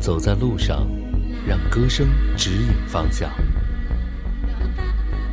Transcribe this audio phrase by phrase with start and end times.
[0.00, 0.88] 走在路上，
[1.46, 3.30] 让歌声指引方向。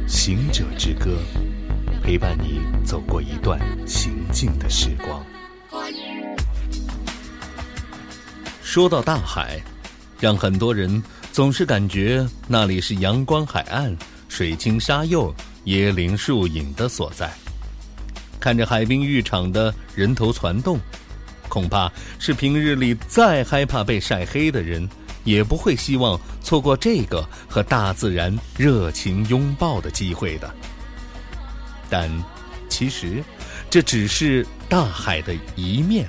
[0.05, 1.18] 行者之歌，
[2.04, 3.57] 陪伴你走过一段
[3.88, 5.25] 行进的时光。
[8.61, 9.57] 说到大海，
[10.20, 13.95] 让很多人总是感觉那里是阳光海岸、
[14.27, 15.34] 水清沙幼、
[15.68, 17.31] 椰林树影的所在。
[18.38, 20.77] 看着海滨浴场的人头攒动，
[21.48, 24.87] 恐怕是平日里再害怕被晒黑的人。
[25.24, 30.50] 也不会希望错过这个和大自然热情拥抱的机会的。
[31.89, 32.09] 但，
[32.70, 33.22] 其实，
[33.70, 36.08] 这只是大海的一面，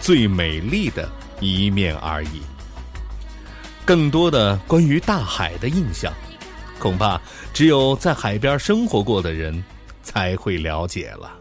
[0.00, 2.42] 最美丽的一面而已。
[3.84, 6.12] 更多的关于大海的印象，
[6.80, 7.20] 恐怕
[7.54, 9.62] 只有在海边生活过的人
[10.02, 11.32] 才会了解了。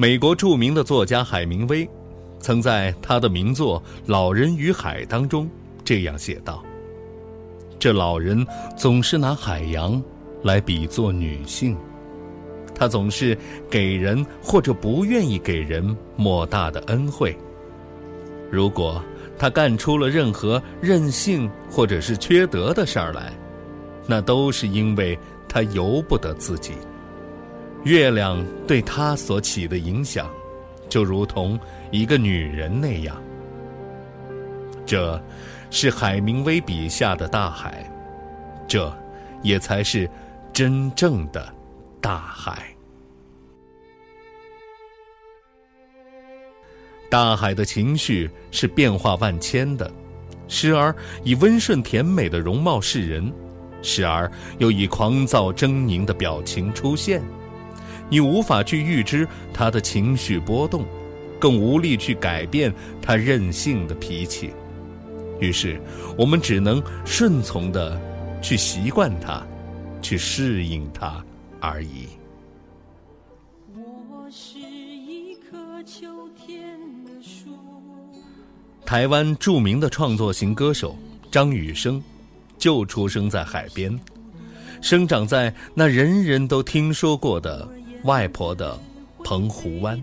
[0.00, 1.88] 美国著名的作家海明威。
[2.38, 5.50] 曾在他的名作《老人与海》当中
[5.82, 6.62] 这样写道
[7.80, 10.00] ：“这老人总是拿海洋
[10.44, 11.76] 来比作女性，
[12.76, 13.36] 他总是
[13.68, 17.36] 给人或者不愿意给人莫大的恩惠。
[18.52, 19.02] 如果
[19.36, 23.32] 他干出了任何任性或者是缺德的事儿来，
[24.06, 26.74] 那都是因为他由不得自己。
[27.84, 30.30] 月亮对他所起的影响。”
[30.88, 33.22] 就如同一个女人那样，
[34.86, 35.22] 这，
[35.70, 37.86] 是海明威笔下的大海，
[38.66, 38.90] 这，
[39.42, 40.08] 也才是
[40.50, 41.54] 真正的
[42.00, 42.74] 大海。
[47.10, 49.92] 大海的情绪是变化万千的，
[50.48, 53.30] 时而以温顺甜美的容貌示人，
[53.82, 57.22] 时而又以狂躁狰狞的表情出现。
[58.10, 60.84] 你无法去预知他的情绪波动，
[61.38, 64.50] 更无力去改变他任性的脾气，
[65.40, 65.80] 于是
[66.16, 68.00] 我们只能顺从的
[68.40, 69.46] 去习惯他，
[70.00, 71.22] 去适应他
[71.60, 72.08] 而已。
[73.74, 77.50] 我是一棵秋天的树。
[78.84, 80.96] 台湾著名的创作型歌手
[81.30, 82.02] 张雨生，
[82.56, 83.98] 就出生在海边，
[84.80, 87.68] 生长在那人人都听说过的。
[88.08, 88.80] 外婆的
[89.22, 90.02] 澎湖湾。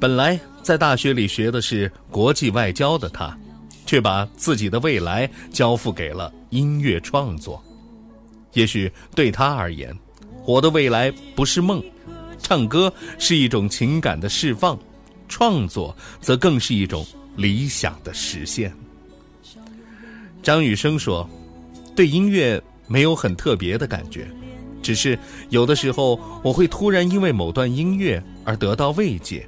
[0.00, 3.36] 本来在大学里学的是国际外交的他，
[3.84, 7.62] 却把自己的未来交付给了音乐创作。
[8.54, 9.94] 也许对他而言，
[10.46, 11.84] 我的未来不是梦，
[12.38, 14.78] 唱歌是一种情感的释放，
[15.28, 18.72] 创作则更是一种理想的实现。
[20.42, 21.28] 张雨生说
[21.94, 24.26] ：“对音乐没有很特别的感觉。”
[24.82, 25.18] 只是
[25.48, 29.42] 有的时候，我会突然因为某段音乐而得到慰藉；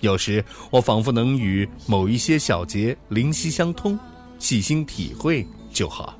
[0.00, 3.98] 有时我仿佛能与某一些小节灵犀相通，
[4.38, 6.18] 细心体会就好。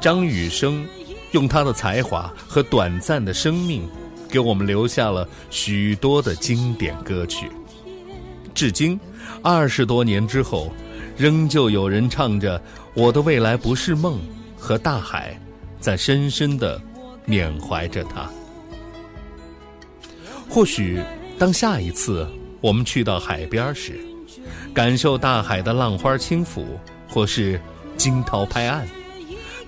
[0.00, 0.86] 张雨生
[1.32, 3.88] 用他的才华和短暂的生命，
[4.28, 7.50] 给我们留下了许多的经典歌曲。
[8.52, 9.00] 至今，
[9.42, 10.70] 二十多年之后，
[11.16, 12.58] 仍旧有人唱着
[12.94, 14.18] 《我的未来不是梦》
[14.56, 15.36] 和《大海》。
[15.84, 16.80] 在深深的
[17.26, 18.26] 缅怀着他。
[20.48, 20.98] 或许，
[21.38, 22.26] 当下一次
[22.62, 24.00] 我们去到海边时，
[24.72, 26.64] 感受大海的浪花轻抚，
[27.06, 27.60] 或是
[27.98, 28.86] 惊涛拍岸，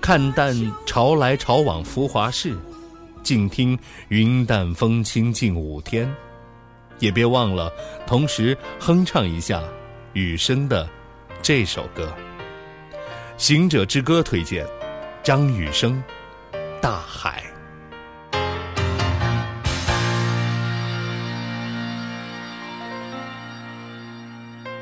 [0.01, 0.55] 看淡
[0.87, 2.57] 潮来潮往浮华事，
[3.21, 3.77] 静听
[4.07, 6.11] 云淡风轻近五天，
[6.97, 7.71] 也别忘了
[8.07, 9.61] 同时哼唱一下
[10.13, 10.89] 雨声的
[11.43, 12.11] 这首歌
[13.37, 14.65] 《行者之歌》推荐。
[15.27, 16.01] 张雨生，
[16.81, 17.43] 大海。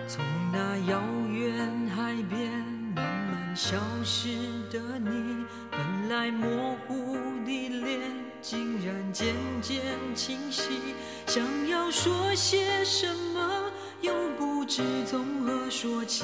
[0.07, 0.23] 从
[0.53, 1.01] 那遥
[1.31, 2.51] 远海边
[2.95, 4.37] 慢慢消失
[4.69, 7.99] 的你，本来模糊的脸，
[8.39, 9.33] 竟然渐
[9.63, 9.81] 渐
[10.13, 10.93] 清晰。
[11.25, 16.23] 想要说些什么，又不知从何说起，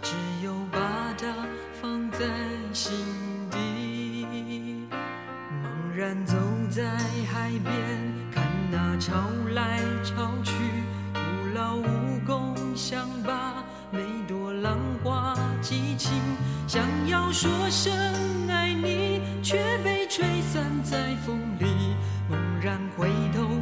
[0.00, 0.12] 只
[0.42, 0.78] 有把
[1.18, 1.26] 它
[1.82, 2.20] 放在
[2.72, 3.29] 心。
[6.24, 6.36] 走
[6.70, 6.82] 在
[7.32, 7.74] 海边，
[8.32, 9.12] 看那潮
[9.54, 10.52] 来潮去，
[11.12, 11.20] 徒
[11.54, 16.12] 劳无功，想把每朵浪花记清。
[16.66, 17.92] 想要说声
[18.48, 21.66] 爱你，却被吹散在风里。
[22.28, 23.60] 猛然回头，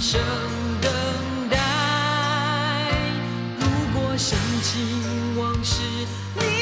[0.00, 0.20] 生
[0.80, 0.92] 等
[1.50, 1.58] 待。
[3.58, 5.82] 如果深情往事
[6.36, 6.57] 你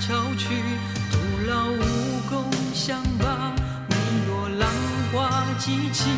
[0.00, 0.48] 潮去，
[1.12, 3.54] 徒劳无功，想把
[3.86, 4.70] 每朵浪
[5.12, 6.10] 花记清，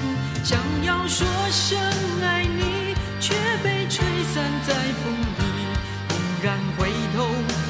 [0.44, 1.76] 想要说声
[2.23, 3.34] 爱你，却
[3.64, 5.43] 被吹散在风里。
[6.08, 7.62] 猛然回头。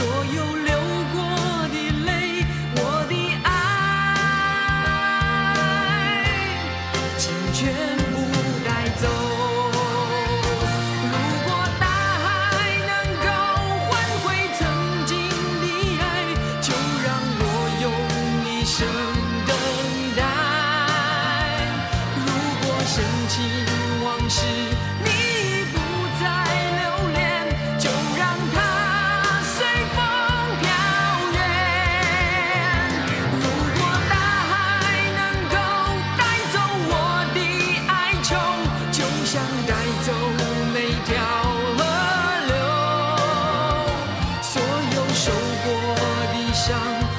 [0.00, 0.79] 所有流
[46.60, 47.09] 想